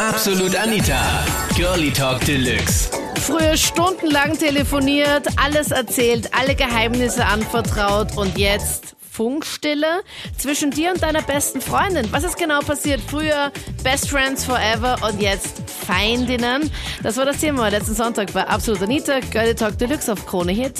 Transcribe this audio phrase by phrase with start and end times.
[0.00, 1.26] Absolut Anita.
[1.56, 2.88] Girlie Talk Deluxe.
[3.16, 10.02] Früher stundenlang telefoniert, alles erzählt, alle Geheimnisse anvertraut und jetzt Funkstille
[10.36, 12.06] zwischen dir und deiner besten Freundin.
[12.12, 13.00] Was ist genau passiert?
[13.00, 13.50] Früher
[13.82, 16.70] Best Friends Forever und jetzt Feindinnen.
[17.02, 20.74] Das war das Thema letzten Sonntag bei Absolut Anita, Girlie Talk Deluxe auf Krone Hit.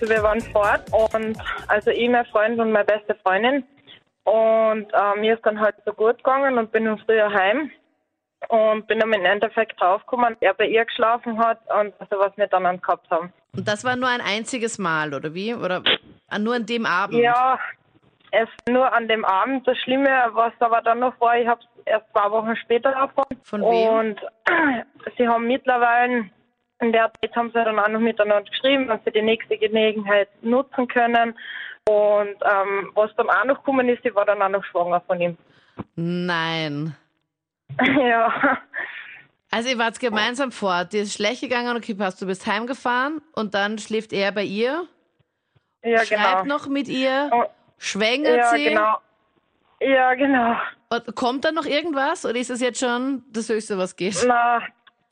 [0.00, 1.36] Wir waren fort und
[1.68, 3.64] also ich, mein Freund und meine beste Freundin.
[4.24, 7.70] Und äh, mir ist dann halt so gut gegangen und bin dann früher heim
[8.48, 12.46] und bin dann im Endeffekt draufgekommen, er bei ihr geschlafen hat und also was wir
[12.46, 13.32] dann gehabt haben.
[13.54, 15.54] Und das war nur ein einziges Mal, oder wie?
[15.54, 15.82] Oder
[16.38, 17.18] nur an dem Abend?
[17.18, 17.58] Ja,
[18.30, 19.66] es nur an dem Abend.
[19.66, 23.40] Das Schlimme, was aber dann noch war, ich habe es erst zwei Wochen später erfahren.
[23.42, 23.88] Von wem?
[23.88, 24.20] Und
[25.16, 26.28] sie haben mittlerweile,
[26.80, 30.28] in der Zeit haben sie dann auch noch miteinander geschrieben, dass sie die nächste Gelegenheit
[30.42, 31.34] nutzen können.
[31.88, 35.20] Und ähm, was dann auch noch gekommen ist, sie war dann auch noch schwanger von
[35.20, 35.38] ihm.
[35.94, 36.96] Nein.
[37.80, 38.58] ja.
[39.50, 43.54] Also ihr wart gemeinsam fort, dir ist schlecht gegangen, okay, passt, du bist heimgefahren und
[43.54, 44.86] dann schläft er bei ihr,
[45.82, 46.56] Ja, schreibt genau.
[46.56, 47.44] noch mit ihr, Oh,
[47.78, 48.64] schwängert ja, sie.
[48.64, 48.96] genau.
[49.80, 50.56] Ja, genau.
[50.88, 54.16] Und kommt dann noch irgendwas oder ist das jetzt schon das Höchste, was geht?
[54.26, 54.62] Na,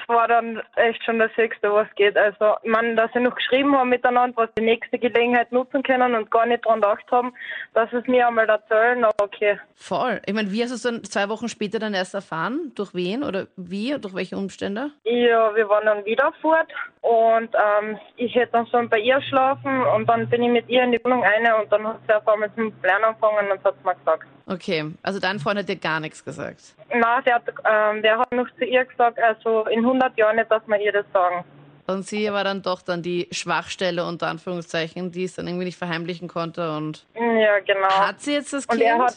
[0.09, 2.17] war dann echt schon das Höchste, was geht.
[2.17, 6.31] Also, man, dass sie noch geschrieben haben miteinander, was die nächste Gelegenheit nutzen können und
[6.31, 7.33] gar nicht dran gedacht haben,
[7.75, 9.59] dass es mir einmal erzählen, aber okay.
[9.75, 10.21] Voll.
[10.27, 12.73] Ich meine, wie hast du es dann zwei Wochen später dann erst erfahren?
[12.75, 13.99] Durch wen oder wie?
[14.01, 14.91] Durch welche Umstände?
[15.05, 19.83] Ja, wir waren dann wieder fort und ähm, ich hätte dann schon bei ihr schlafen
[19.95, 22.27] und dann bin ich mit ihr in die Wohnung eine und dann hat sie auf
[22.27, 24.25] einmal zum Lernen angefangen und hat mir gesagt.
[24.47, 26.75] Okay, also dein Freund hat dir gar nichts gesagt.
[26.95, 30.51] Na, der hat, ähm, der hat noch zu ihr gesagt, also in 100 Jahren nicht,
[30.51, 31.45] dass wir ihr das sagen.
[31.87, 35.77] Und sie war dann doch dann die Schwachstelle unter Anführungszeichen, die es dann irgendwie nicht
[35.79, 36.75] verheimlichen konnte.
[36.77, 37.89] Und Ja, genau.
[37.89, 38.89] hat sie jetzt das Und Kind?
[38.91, 39.15] er hat,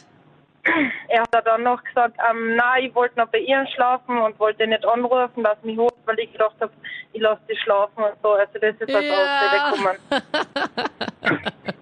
[1.08, 4.66] er hat dann noch gesagt, ähm, na, ich wollte noch bei ihr schlafen und wollte
[4.66, 6.72] nicht anrufen, dass mich holt, weil ich gedacht habe,
[7.12, 8.32] ich lasse sie schlafen und so.
[8.32, 9.14] Also das ist als Ja.
[9.14, 11.72] Ausrede gekommen.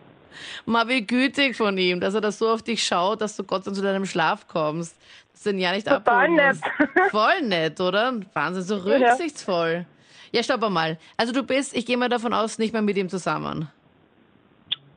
[0.67, 3.65] Mal wie gütig von ihm, dass er das so auf dich schaut, dass du Gott
[3.65, 4.99] sei Dank zu deinem Schlaf kommst.
[5.33, 6.57] Dass du ihn ja nicht Total abholen nett.
[7.11, 8.15] Voll nett, oder?
[8.35, 9.87] Wahnsinn, so rücksichtsvoll.
[10.33, 10.99] Ja, stopp mal.
[11.17, 13.71] Also du bist, ich gehe mal davon aus, nicht mehr mit ihm zusammen.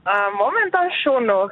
[0.06, 1.52] Äh, momentan schon noch.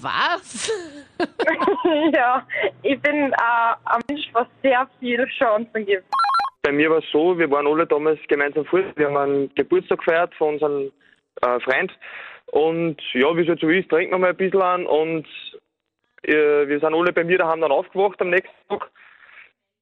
[0.00, 0.70] Was?
[2.12, 2.46] ja,
[2.82, 6.04] ich bin äh, ein Mensch, was sehr viele Chancen gibt.
[6.62, 8.84] Bei mir war es so, wir waren alle damals gemeinsam fort.
[8.96, 10.92] Wir haben einen Geburtstag gefeiert von unserem
[11.42, 11.92] äh, Freund.
[12.46, 14.86] Und ja, wie es halt so ist, trinken wir mal ein bisschen an.
[14.86, 15.26] Und
[16.22, 18.90] äh, wir sind alle bei mir daheim dann aufgewacht am nächsten Tag.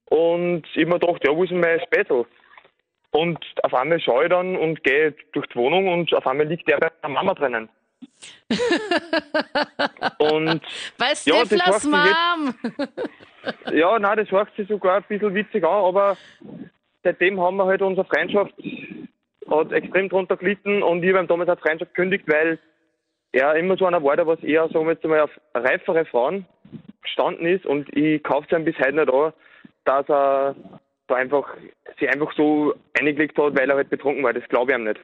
[0.06, 2.24] Und ich mir gedacht, ja, wo ist denn mein Spätzl?
[3.10, 6.68] Und auf einmal schaue ich dann und gehe durch die Wohnung und auf einmal liegt
[6.68, 7.68] der bei der Mama drinnen.
[10.18, 10.62] und
[10.98, 12.54] Bei Ja, das Stiflers macht Mom.
[13.72, 16.16] ja, nein, das hört sich sogar ein bisschen witzig an, aber
[17.02, 18.52] seitdem haben wir halt unsere Freundschaft
[19.50, 22.58] hat extrem drunter gelitten und ich habe ihm damals eine Freundschaft gekündigt, weil
[23.32, 26.46] er immer so einer war, der was eher, sagen wir jetzt mal, auf reifere Frauen
[27.02, 29.32] gestanden ist und ich kaufe es ihm bis heute nicht an,
[29.84, 30.56] dass er
[31.06, 31.48] da einfach
[31.98, 34.32] sich einfach so eingelegt hat, weil er halt betrunken war.
[34.32, 35.00] Das glaube ich ihm nicht.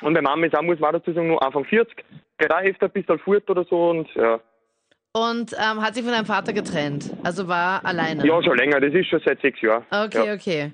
[0.00, 1.94] Und bei Mama ist auch, muss man dazu sagen, nur Anfang 40,
[2.38, 4.40] geht auch öfter ein bisschen fort oder so und ja.
[5.12, 7.12] Und ähm, hat sich von deinem Vater getrennt.
[7.24, 8.24] Also war alleine.
[8.24, 9.84] Ja, schon länger, das ist schon seit sechs Jahren.
[9.90, 10.34] Okay, ja.
[10.34, 10.72] okay.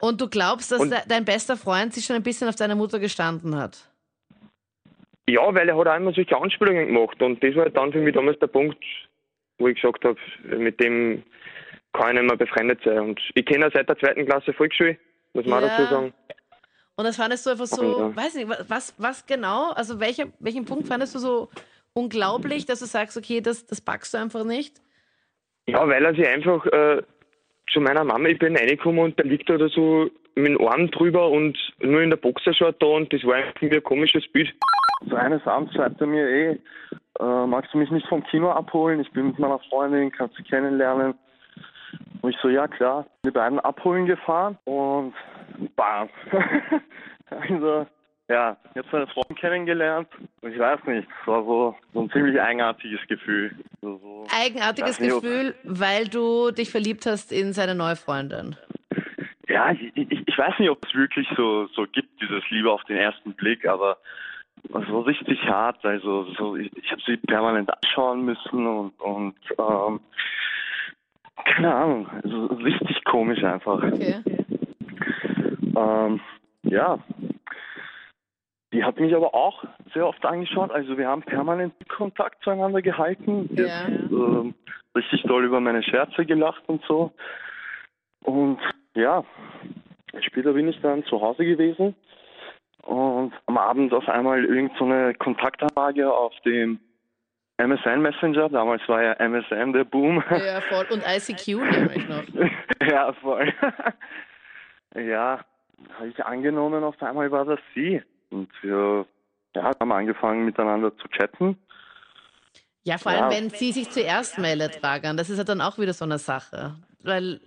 [0.00, 2.74] Und du glaubst, dass Und- de dein bester Freund sich schon ein bisschen auf deine
[2.76, 3.78] Mutter gestanden hat?
[5.28, 7.98] Ja, weil er hat auch immer solche Anspielungen gemacht und das war halt dann für
[8.00, 8.82] mich damals der Punkt,
[9.58, 10.16] wo ich gesagt habe,
[10.56, 11.22] mit dem
[11.92, 12.98] kann ich nicht mehr befreundet sein.
[13.00, 14.96] Und ich kenne ihn seit der zweiten Klasse Volksschule,
[15.34, 15.68] muss man Ja.
[15.68, 16.14] dazu sagen.
[16.96, 18.16] Und das fandest du einfach so, Ja.
[18.16, 21.50] weiß nicht, wa- was, was genau, also welcher, welchen Punkt fandest du so
[21.92, 24.80] unglaublich, dass du sagst, okay, das, das packst du einfach nicht?
[25.66, 27.02] Ja, weil er sich einfach äh,
[27.72, 30.90] zu meiner Mama, ich bin reingekommen und da liegt er da so mit dem Arm
[30.90, 34.52] drüber und nur in der Boxershort da und das war mir ein komisches Bild.
[35.06, 36.60] So eines Abends schreibt er mir, ey,
[37.20, 39.00] äh, magst du mich nicht vom Kino abholen?
[39.00, 41.14] Ich bin mit meiner Freundin, kannst du kennenlernen.
[42.20, 43.06] Und ich so, ja klar.
[43.24, 45.14] Die beiden abholen gefahren und
[45.76, 46.08] bam.
[47.30, 47.86] also,
[48.28, 50.08] ja, jetzt meine Freundin kennengelernt.
[50.42, 53.52] Und ich weiß nicht, es war so, so ein ziemlich eigenartiges Gefühl.
[53.80, 54.26] So, so.
[54.38, 58.56] Eigenartiges nicht, Gefühl, weil du dich verliebt hast in seine neue Freundin.
[59.48, 62.84] Ja, ich, ich, ich weiß nicht, ob es wirklich so, so gibt, dieses Liebe auf
[62.84, 63.96] den ersten Blick, aber
[64.70, 65.82] so richtig hart.
[65.84, 70.00] Also so, ich, ich habe sie permanent anschauen müssen und, und ähm,
[71.44, 73.82] keine Ahnung, also richtig komisch einfach.
[73.82, 74.22] Okay.
[75.76, 76.20] Ähm,
[76.64, 76.98] ja,
[78.72, 80.70] Die hat mich aber auch sehr oft angeschaut.
[80.70, 83.48] Also wir haben permanent Kontakt zueinander gehalten.
[83.54, 83.84] Ja.
[83.84, 84.54] hat, ähm,
[84.94, 87.12] richtig doll über meine Scherze gelacht und so.
[88.24, 88.58] Und
[88.94, 89.24] ja,
[90.20, 91.94] später bin ich dann zu Hause gewesen
[92.82, 96.80] und am Abend auf einmal irgend so eine Kontaktanlage auf dem
[97.58, 98.48] MSN Messenger.
[98.48, 100.22] Damals war ja MSN der Boom.
[100.30, 100.86] Ja, voll.
[100.90, 102.24] Und ICQ nämlich noch.
[102.88, 103.52] ja, voll.
[104.94, 105.40] ja,
[105.98, 108.02] habe ich angenommen, auf einmal war das sie.
[108.30, 109.06] Und wir
[109.54, 111.58] ja, haben angefangen miteinander zu chatten.
[112.84, 113.30] Ja, vor allem, Ja.
[113.30, 115.16] wenn sie sich zuerst meldet, Dragan.
[115.16, 116.76] Das ist ja dann auch wieder so eine Sache.
[117.02, 117.40] Weil,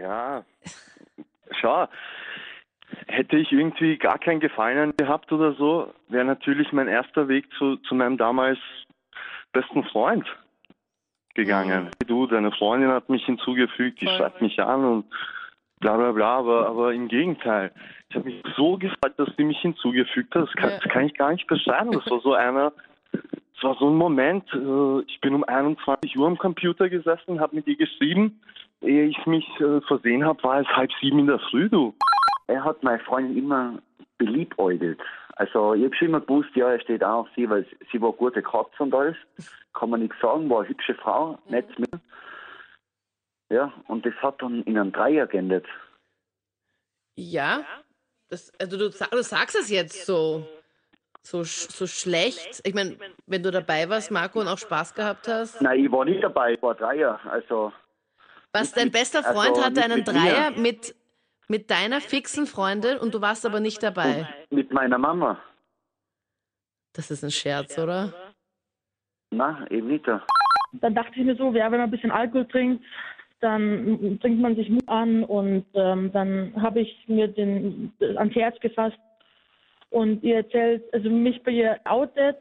[0.00, 0.44] Ja,
[1.60, 1.88] schau,
[3.06, 7.76] hätte ich irgendwie gar keinen Gefallen gehabt oder so, wäre natürlich mein erster Weg zu,
[7.76, 8.58] zu meinem damals
[9.52, 10.26] besten Freund
[11.34, 11.90] gegangen.
[12.06, 15.04] Du, deine Freundin hat mich hinzugefügt, die schreibt mich an und
[15.84, 17.70] bla bla bla, aber, aber im Gegenteil.
[18.08, 20.44] Ich habe mich so gefreut, dass sie mich hinzugefügt hat.
[20.44, 20.78] Das kann, Ja.
[20.78, 21.92] das kann ich gar nicht beschreiben.
[21.92, 22.72] Das war so einer,
[23.12, 27.56] es war so ein Moment, äh, ich bin um 21 Uhr am Computer gesessen, habe
[27.56, 28.40] mit ihr geschrieben.
[28.80, 31.94] Ehe ich mich äh, versehen habe, war es halb sieben in der Früh, du.
[32.46, 33.78] Er hat meine Freundin immer
[34.16, 35.00] beliebäugelt.
[35.36, 38.08] Also ich habe schon immer gewusst, ja, er steht auch auf sie, weil sie war
[38.10, 39.16] eine gute Katze und alles.
[39.74, 41.90] Kann man nichts sagen, war eine hübsche Frau, nett mit.
[43.50, 45.66] Ja, und das hat dann in einem Dreier geendet.
[47.16, 47.64] ja,
[48.28, 50.48] das, also du, du sagst es jetzt so,
[51.22, 52.62] so, so schlecht.
[52.64, 52.96] Ich meine,
[53.26, 55.60] wenn du dabei warst, Marco, und auch Spaß gehabt hast.
[55.60, 57.20] Nein, ich war nicht dabei, ich war Dreier.
[57.30, 57.72] Also
[58.52, 60.12] Was, dein bester Freund also hatte einen mit mir.
[60.14, 60.94] Dreier mit,
[61.48, 64.26] mit deiner fixen Freundin und du warst aber nicht dabei.
[64.50, 65.38] mit meiner Mama.
[66.94, 68.12] Das ist ein Scherz, oder?
[69.30, 70.06] Na, eben nicht.
[70.06, 72.84] dann dachte ich mir so, ja, wenn man ein bisschen Alkohol trinkt,
[73.44, 78.58] dann trinkt man sich Mut an und ähm, dann habe ich mir den ans Herz
[78.60, 78.96] gefasst
[79.90, 82.38] und ihr erzählt, also mich bei ihr outet,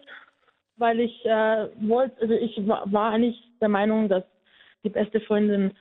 [0.77, 4.23] weil ich äh, wollte, also ich war, eigentlich der Meinung, dass
[4.85, 5.71] die beste Freundin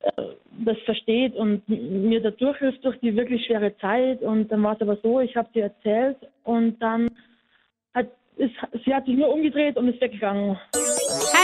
[0.00, 0.22] äh,
[0.64, 4.82] das versteht und mir da durchhilft durch die wirklich schwere Zeit und dann war es
[4.82, 7.08] aber so, ich habe sie erzählt und dann
[7.94, 10.58] hat ist, sie hat sich nur umgedreht und ist weggegangen.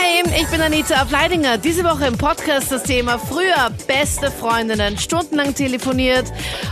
[0.03, 1.57] Hi, ich bin Anita Ableidinger.
[1.57, 6.25] Diese Woche im Podcast das Thema früher beste Freundinnen, stundenlang telefoniert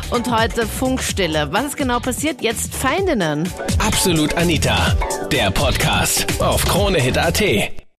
[0.10, 1.48] und heute Funkstille.
[1.52, 2.42] Was ist genau passiert?
[2.42, 3.48] Jetzt Feindinnen.
[3.80, 4.98] Absolut Anita,
[5.32, 7.81] der Podcast auf KroneHit.at.